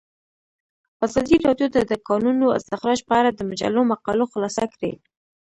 ازادي 1.05 1.35
راډیو 1.47 1.67
د 1.75 1.77
د 1.91 1.93
کانونو 2.07 2.45
استخراج 2.57 2.99
په 3.07 3.13
اړه 3.19 3.29
د 3.33 3.41
مجلو 3.49 3.81
مقالو 3.91 4.25
خلاصه 4.31 4.63
کړې. 4.73 4.91